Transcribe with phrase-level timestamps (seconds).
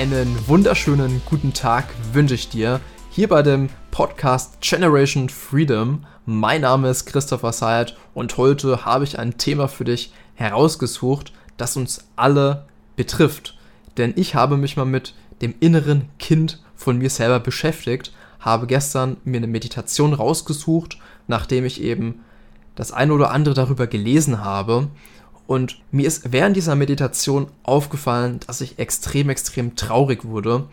[0.00, 1.84] Einen wunderschönen guten Tag
[2.14, 6.06] wünsche ich dir hier bei dem Podcast Generation Freedom.
[6.24, 11.76] Mein Name ist Christopher Sayed und heute habe ich ein Thema für dich herausgesucht, das
[11.76, 12.64] uns alle
[12.96, 13.58] betrifft.
[13.98, 15.12] Denn ich habe mich mal mit
[15.42, 20.96] dem inneren Kind von mir selber beschäftigt, habe gestern mir eine Meditation rausgesucht,
[21.28, 22.24] nachdem ich eben
[22.74, 24.88] das eine oder andere darüber gelesen habe.
[25.50, 30.68] Und mir ist während dieser Meditation aufgefallen, dass ich extrem, extrem traurig wurde.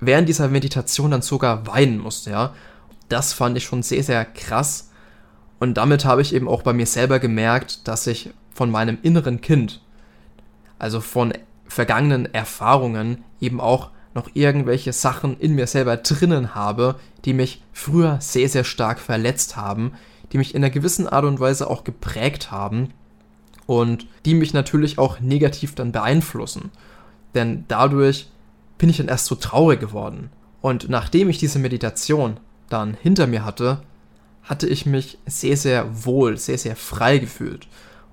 [0.00, 2.54] Während dieser Meditation dann sogar weinen musste, ja.
[3.10, 4.88] Das fand ich schon sehr, sehr krass.
[5.58, 9.42] Und damit habe ich eben auch bei mir selber gemerkt, dass ich von meinem inneren
[9.42, 9.82] Kind,
[10.78, 11.34] also von
[11.66, 16.94] vergangenen Erfahrungen, eben auch noch irgendwelche Sachen in mir selber drinnen habe,
[17.26, 19.92] die mich früher sehr, sehr stark verletzt haben,
[20.32, 22.88] die mich in einer gewissen Art und Weise auch geprägt haben
[23.66, 26.70] und die mich natürlich auch negativ dann beeinflussen.
[27.34, 28.28] Denn dadurch
[28.78, 30.30] bin ich dann erst so traurig geworden.
[30.60, 33.82] Und nachdem ich diese Meditation dann hinter mir hatte,
[34.42, 37.66] hatte ich mich sehr, sehr wohl, sehr, sehr frei gefühlt.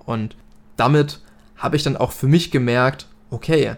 [0.04, 0.36] Und
[0.76, 1.20] damit
[1.56, 3.76] habe ich dann auch für mich gemerkt, okay,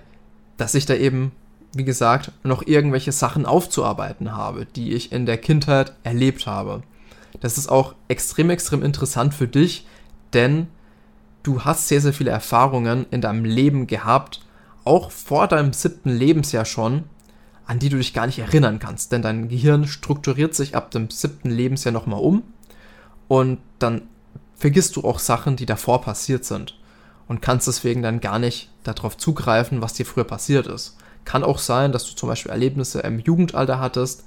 [0.56, 1.32] dass ich da eben,
[1.74, 6.82] wie gesagt, noch irgendwelche Sachen aufzuarbeiten habe, die ich in der Kindheit erlebt habe.
[7.40, 9.86] Das ist auch extrem, extrem interessant für dich,
[10.32, 10.68] denn
[11.44, 14.40] du hast sehr, sehr viele Erfahrungen in deinem Leben gehabt,
[14.84, 17.04] auch vor deinem siebten Lebensjahr schon,
[17.66, 19.12] an die du dich gar nicht erinnern kannst.
[19.12, 22.42] Denn dein Gehirn strukturiert sich ab dem siebten Lebensjahr nochmal um
[23.28, 24.02] und dann
[24.56, 26.78] vergisst du auch Sachen, die davor passiert sind
[27.28, 30.96] und kannst deswegen dann gar nicht darauf zugreifen, was dir früher passiert ist.
[31.24, 34.24] Kann auch sein, dass du zum Beispiel Erlebnisse im Jugendalter hattest,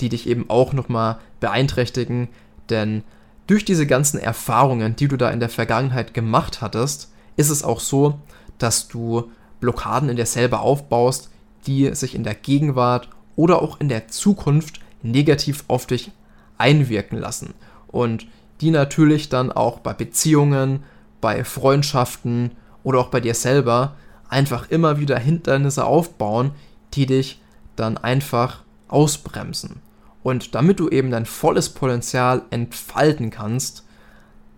[0.00, 2.28] die dich eben auch nochmal beeinträchtigen,
[2.70, 3.04] denn
[3.48, 7.80] durch diese ganzen Erfahrungen, die du da in der Vergangenheit gemacht hattest, ist es auch
[7.80, 8.20] so,
[8.58, 11.30] dass du Blockaden in dir selber aufbaust,
[11.66, 16.12] die sich in der Gegenwart oder auch in der Zukunft negativ auf dich
[16.58, 17.54] einwirken lassen.
[17.86, 18.26] Und
[18.60, 20.84] die natürlich dann auch bei Beziehungen,
[21.20, 22.50] bei Freundschaften
[22.82, 23.96] oder auch bei dir selber
[24.28, 26.50] einfach immer wieder Hindernisse aufbauen,
[26.94, 27.40] die dich
[27.76, 29.80] dann einfach ausbremsen.
[30.22, 33.84] Und damit du eben dein volles Potenzial entfalten kannst,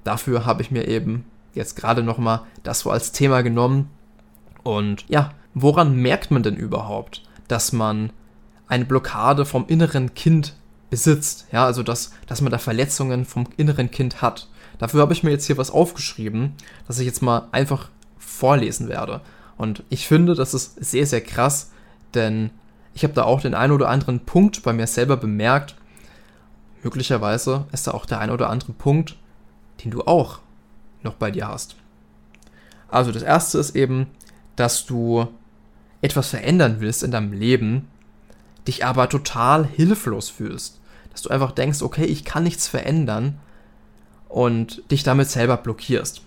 [0.05, 3.91] dafür habe ich mir eben jetzt gerade nochmal das so als Thema genommen.
[4.63, 8.11] Und ja, woran merkt man denn überhaupt, dass man
[8.69, 10.55] eine Blockade vom inneren Kind
[10.91, 11.47] besitzt?
[11.53, 14.49] Ja, also dass, dass man da Verletzungen vom inneren Kind hat.
[14.79, 16.55] Dafür habe ich mir jetzt hier was aufgeschrieben,
[16.87, 19.21] das ich jetzt mal einfach vorlesen werde.
[19.59, 21.71] Und ich finde, das ist sehr, sehr krass,
[22.15, 22.51] denn
[22.95, 25.77] ich habe da auch den einen oder anderen Punkt bei mir selber bemerkt.
[26.83, 29.17] Möglicherweise ist da auch der ein oder andere Punkt,
[29.85, 30.41] den du auch
[31.03, 31.77] noch bei dir hast.
[32.89, 34.09] Also das erste ist eben,
[34.57, 35.29] dass du
[36.03, 37.89] etwas verändern willst in deinem Leben,
[38.67, 40.81] dich aber total hilflos fühlst.
[41.11, 43.39] Dass du einfach denkst, okay, ich kann nichts verändern
[44.29, 46.23] und dich damit selber blockierst.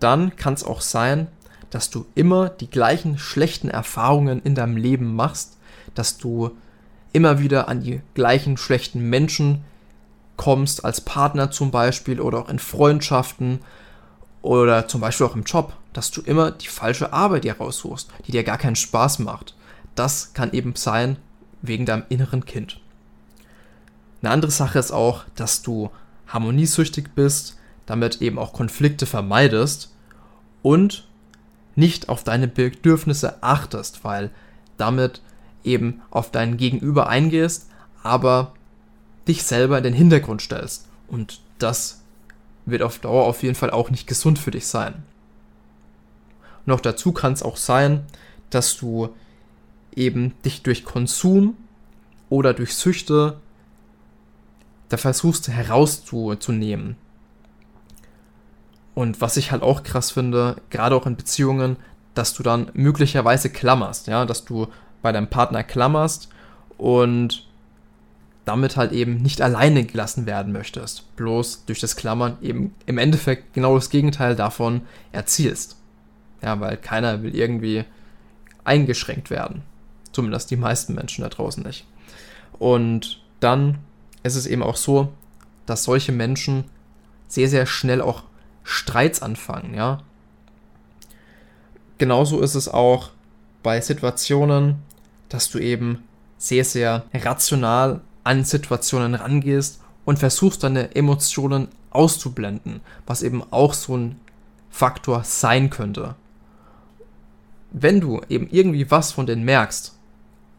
[0.00, 1.28] Dann kann es auch sein,
[1.74, 5.56] dass du immer die gleichen schlechten Erfahrungen in deinem Leben machst,
[5.96, 6.56] dass du
[7.12, 9.64] immer wieder an die gleichen schlechten Menschen
[10.36, 13.58] kommst, als Partner zum Beispiel oder auch in Freundschaften
[14.40, 18.30] oder zum Beispiel auch im Job, dass du immer die falsche Arbeit dir raussuchst, die
[18.30, 19.56] dir gar keinen Spaß macht.
[19.96, 21.16] Das kann eben sein
[21.60, 22.78] wegen deinem inneren Kind.
[24.22, 25.90] Eine andere Sache ist auch, dass du
[26.28, 29.92] harmoniesüchtig bist, damit eben auch Konflikte vermeidest
[30.62, 31.08] und
[31.76, 34.30] nicht auf deine Bedürfnisse achtest, weil
[34.76, 35.22] damit
[35.64, 37.68] eben auf dein Gegenüber eingehst,
[38.02, 38.52] aber
[39.26, 40.86] dich selber in den Hintergrund stellst.
[41.08, 42.02] Und das
[42.66, 45.02] wird auf Dauer auf jeden Fall auch nicht gesund für dich sein.
[46.66, 48.04] Noch dazu kann es auch sein,
[48.50, 49.10] dass du
[49.94, 51.56] eben dich durch Konsum
[52.30, 53.38] oder durch Süchte
[54.88, 56.96] da versuchst herauszunehmen.
[58.94, 61.76] Und was ich halt auch krass finde, gerade auch in Beziehungen,
[62.14, 64.68] dass du dann möglicherweise klammerst, ja, dass du
[65.02, 66.28] bei deinem Partner klammerst
[66.78, 67.46] und
[68.44, 71.16] damit halt eben nicht alleine gelassen werden möchtest.
[71.16, 74.82] Bloß durch das Klammern eben im Endeffekt genau das Gegenteil davon
[75.12, 75.76] erzielst.
[76.42, 77.84] Ja, weil keiner will irgendwie
[78.64, 79.62] eingeschränkt werden.
[80.12, 81.86] Zumindest die meisten Menschen da draußen nicht.
[82.58, 83.78] Und dann
[84.22, 85.12] ist es eben auch so,
[85.66, 86.64] dass solche Menschen
[87.28, 88.22] sehr, sehr schnell auch
[88.64, 90.02] Streits anfangen, ja.
[91.98, 93.10] Genauso ist es auch
[93.62, 94.82] bei Situationen,
[95.28, 96.02] dass du eben
[96.38, 103.96] sehr, sehr rational an Situationen rangehst und versuchst deine Emotionen auszublenden, was eben auch so
[103.96, 104.20] ein
[104.70, 106.16] Faktor sein könnte.
[107.74, 109.98] wenn du eben irgendwie was von denen merkst,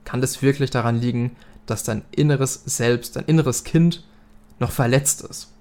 [0.04, 1.36] kann das wirklich daran liegen,
[1.66, 4.04] dass dein inneres Selbst, dein inneres Kind
[4.60, 5.52] noch verletzt ist.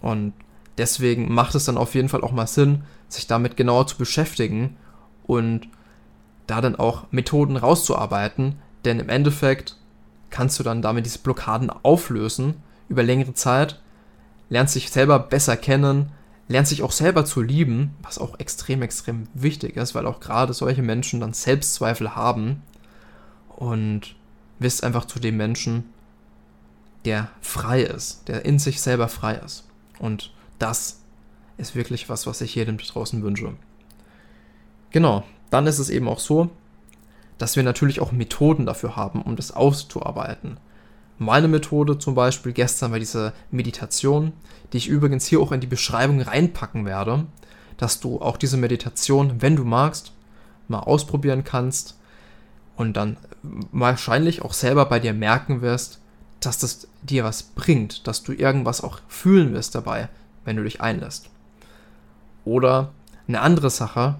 [0.00, 0.32] Und
[0.78, 4.76] deswegen macht es dann auf jeden Fall auch mal Sinn, sich damit genauer zu beschäftigen
[5.24, 5.68] und
[6.46, 9.76] da dann auch Methoden rauszuarbeiten, denn im Endeffekt
[10.30, 12.54] kannst du dann damit diese Blockaden auflösen
[12.88, 13.80] über längere Zeit,
[14.48, 16.10] lernst dich selber besser kennen,
[16.48, 20.52] lernst dich auch selber zu lieben, was auch extrem, extrem wichtig ist, weil auch gerade
[20.52, 22.62] solche Menschen dann Selbstzweifel haben
[23.48, 24.16] und
[24.58, 25.84] wirst einfach zu dem Menschen,
[27.04, 29.64] der frei ist, der in sich selber frei ist.
[29.98, 31.00] Und das
[31.58, 33.52] ist wirklich was, was ich jedem draußen wünsche.
[34.90, 36.50] Genau, dann ist es eben auch so,
[37.38, 40.58] dass wir natürlich auch Methoden dafür haben, um das auszuarbeiten.
[41.18, 44.32] Meine Methode zum Beispiel gestern war diese Meditation,
[44.72, 47.26] die ich übrigens hier auch in die Beschreibung reinpacken werde,
[47.76, 50.12] dass du auch diese Meditation, wenn du magst,
[50.68, 51.98] mal ausprobieren kannst
[52.76, 53.16] und dann
[53.72, 56.00] wahrscheinlich auch selber bei dir merken wirst,
[56.40, 60.08] dass das dir was bringt, dass du irgendwas auch fühlen wirst dabei,
[60.44, 61.30] wenn du dich einlässt.
[62.44, 62.92] Oder
[63.28, 64.16] eine andere Sache,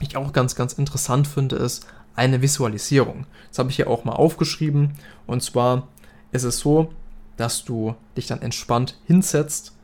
[0.00, 3.26] die ich auch ganz, ganz interessant finde, ist eine Visualisierung.
[3.48, 4.94] Das habe ich hier auch mal aufgeschrieben.
[5.26, 5.88] Und zwar
[6.32, 6.92] ist es so,
[7.36, 9.74] dass du dich dann entspannt hinsetzt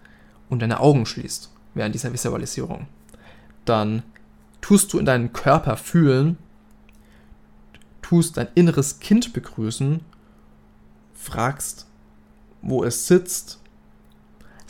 [0.48, 2.86] und deine Augen schließt während dieser Visualisierung.
[3.64, 4.02] Dann
[4.60, 6.38] tust du in deinen Körper fühlen,
[8.02, 10.00] tust dein inneres Kind begrüßen,
[11.14, 11.86] fragst,
[12.62, 13.60] wo es sitzt.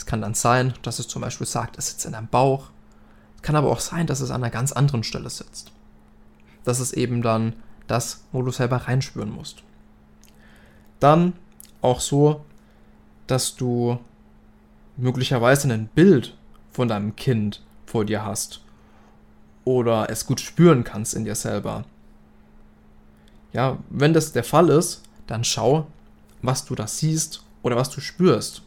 [0.05, 2.69] Es kann dann sein, dass es zum Beispiel sagt, es sitzt in deinem Bauch.
[3.37, 5.73] Es kann aber auch sein, dass es an einer ganz anderen Stelle sitzt.
[6.63, 7.55] Das ist eben dann
[7.87, 9.63] das, wo du selber reinspüren musst.
[11.01, 11.33] Dann
[11.81, 12.45] auch so,
[13.27, 13.99] dass du
[14.99, 16.37] möglicherweise ein Bild
[16.71, 18.61] von deinem Kind vor dir hast
[19.65, 21.87] oder es gut spüren kannst in dir selber.
[23.55, 25.87] Ja, wenn das der Fall ist, dann schau,
[26.43, 28.64] was du da siehst oder was du spürst.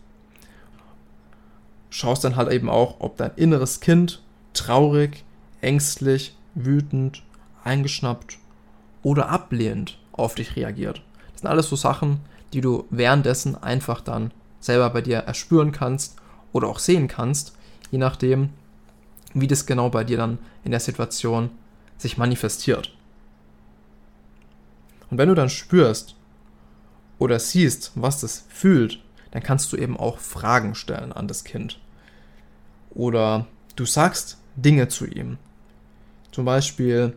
[1.89, 4.21] Schaust dann halt eben auch, ob dein inneres Kind
[4.53, 5.23] traurig,
[5.61, 7.23] ängstlich, wütend,
[7.63, 8.37] eingeschnappt
[9.03, 11.01] oder ablehnend auf dich reagiert.
[11.31, 12.19] Das sind alles so Sachen,
[12.53, 16.17] die du währenddessen einfach dann selber bei dir erspüren kannst
[16.51, 17.55] oder auch sehen kannst,
[17.91, 18.49] je nachdem,
[19.33, 21.49] wie das genau bei dir dann in der Situation
[21.97, 22.93] sich manifestiert.
[25.09, 26.15] Und wenn du dann spürst
[27.19, 28.99] oder siehst, was das fühlt,
[29.31, 31.79] dann kannst du eben auch Fragen stellen an das Kind.
[32.91, 35.37] Oder du sagst Dinge zu ihm.
[36.31, 37.15] Zum Beispiel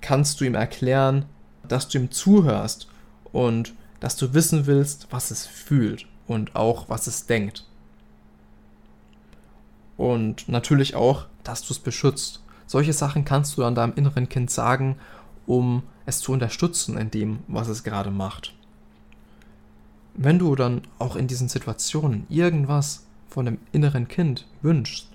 [0.00, 1.26] kannst du ihm erklären,
[1.66, 2.88] dass du ihm zuhörst
[3.32, 7.66] und dass du wissen willst, was es fühlt und auch was es denkt.
[9.96, 12.42] Und natürlich auch, dass du es beschützt.
[12.66, 14.96] Solche Sachen kannst du dann deinem inneren Kind sagen,
[15.46, 18.54] um es zu unterstützen in dem, was es gerade macht.
[20.14, 25.08] Wenn du dann auch in diesen Situationen irgendwas von dem inneren Kind wünschst,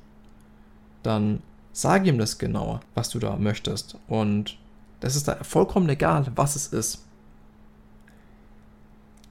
[1.03, 1.41] dann
[1.71, 3.97] sag ihm das genau, was du da möchtest.
[4.07, 4.57] Und
[4.99, 7.05] das ist da vollkommen egal, was es ist.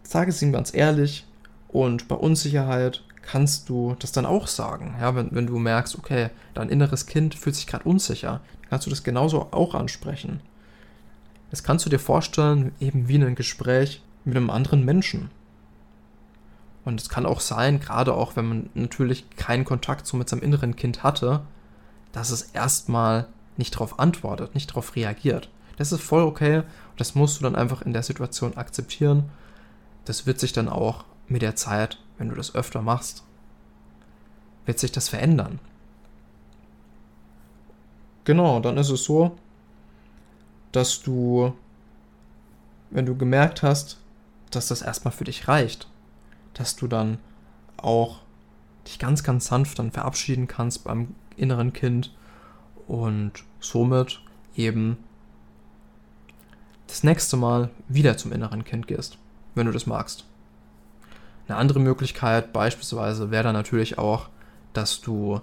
[0.03, 1.26] Sag es ihm ganz ehrlich
[1.69, 4.95] und bei Unsicherheit kannst du das dann auch sagen.
[4.99, 8.40] Ja, wenn, wenn du merkst, okay, dein inneres Kind fühlt sich gerade unsicher,
[8.71, 10.40] kannst du das genauso auch ansprechen.
[11.50, 15.31] Das kannst du dir vorstellen, eben wie ein Gespräch mit einem anderen Menschen.
[16.88, 20.40] Und es kann auch sein, gerade auch wenn man natürlich keinen Kontakt so mit seinem
[20.40, 21.42] inneren Kind hatte,
[22.12, 23.26] dass es erstmal
[23.59, 25.50] nicht darauf antwortet, nicht darauf reagiert.
[25.76, 26.62] Das ist voll okay.
[26.97, 29.28] Das musst du dann einfach in der Situation akzeptieren.
[30.07, 33.23] Das wird sich dann auch mit der Zeit, wenn du das öfter machst,
[34.64, 35.59] wird sich das verändern.
[38.25, 39.37] Genau, dann ist es so,
[40.73, 41.52] dass du,
[42.88, 43.99] wenn du gemerkt hast,
[44.50, 45.87] dass das erstmal für dich reicht,
[46.59, 47.19] dass du dann
[47.77, 48.21] auch
[48.87, 52.15] dich ganz, ganz sanft dann verabschieden kannst beim inneren Kind
[52.87, 54.21] und somit
[54.57, 54.99] eben
[56.87, 59.19] das nächste Mal wieder zum inneren Kind gehst,
[59.55, 60.25] wenn du das magst.
[61.47, 64.29] Eine andere Möglichkeit beispielsweise wäre dann natürlich auch,
[64.73, 65.41] dass du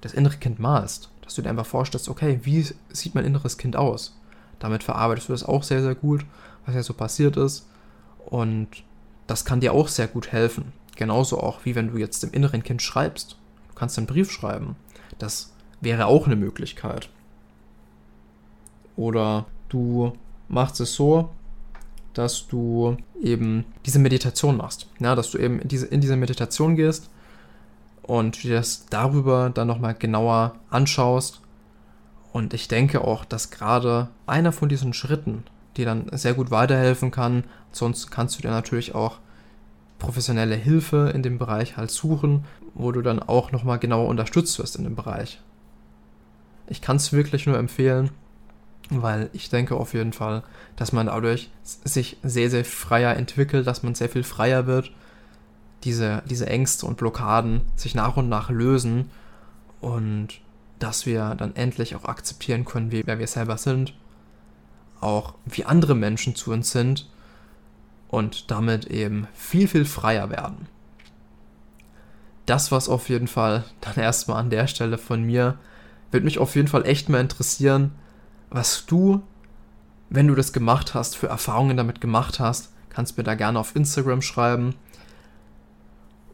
[0.00, 3.76] das innere Kind malst, dass du dir einfach vorstellst, okay, wie sieht mein inneres Kind
[3.76, 4.18] aus?
[4.58, 6.24] Damit verarbeitest du das auch sehr, sehr gut,
[6.66, 7.66] was ja so passiert ist.
[8.26, 8.68] Und
[9.26, 10.72] das kann dir auch sehr gut helfen.
[10.96, 13.36] Genauso auch, wie wenn du jetzt dem inneren Kind schreibst.
[13.68, 14.76] Du kannst einen Brief schreiben.
[15.18, 17.08] Das wäre auch eine Möglichkeit.
[18.96, 20.12] Oder du
[20.48, 21.30] machst es so,
[22.12, 24.88] dass du eben diese Meditation machst.
[25.00, 27.10] Ja, dass du eben in diese, in diese Meditation gehst
[28.02, 31.40] und dir das darüber dann nochmal genauer anschaust
[32.32, 35.44] Und ich denke auch, dass gerade einer von diesen Schritten
[35.76, 37.44] dir dann sehr gut weiterhelfen kann.
[37.72, 39.18] Sonst kannst du dir natürlich auch
[39.98, 44.76] professionelle Hilfe in dem Bereich halt suchen, wo du dann auch nochmal genauer unterstützt wirst
[44.76, 45.40] in dem Bereich.
[46.66, 48.10] Ich kann es wirklich nur empfehlen,
[48.90, 50.42] weil ich denke auf jeden Fall,
[50.76, 54.90] dass man dadurch sich sehr, sehr freier entwickelt, dass man sehr viel freier wird,
[55.84, 59.10] diese, diese Ängste und Blockaden sich nach und nach lösen
[59.80, 60.40] und
[60.78, 63.94] dass wir dann endlich auch akzeptieren können, wer wir selber sind,
[65.04, 67.08] auch wie andere Menschen zu uns sind
[68.08, 70.68] und damit eben viel, viel freier werden.
[72.46, 75.58] Das war's auf jeden Fall dann erstmal an der Stelle von mir.
[76.10, 77.92] Würde mich auf jeden Fall echt mal interessieren,
[78.50, 79.22] was du,
[80.10, 82.72] wenn du das gemacht hast, für Erfahrungen damit gemacht hast.
[82.90, 84.74] Kannst mir da gerne auf Instagram schreiben.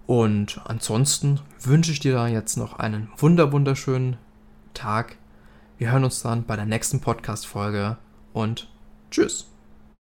[0.06, 4.16] Und ansonsten wünsche ich dir da jetzt noch einen wunder wunderschönen
[4.74, 5.16] Tag.
[5.78, 7.96] Wir hören uns dann bei der nächsten Podcast-Folge
[8.32, 8.68] und
[9.10, 9.49] tschüss.